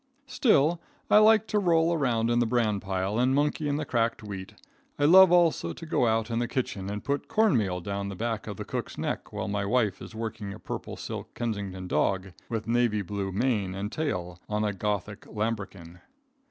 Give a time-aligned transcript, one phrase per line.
[0.25, 0.81] Still
[1.11, 4.55] I like to roll around in the bran pile, and monkey in the cracked wheat.
[4.97, 8.15] I love also to go out in the kitchen and put corn meal down the
[8.15, 12.31] back of the cook's neck while my wife is working a purple silk Kensington dog,
[12.49, 15.99] with navy blue mane and tail, on a gothic lambrequin.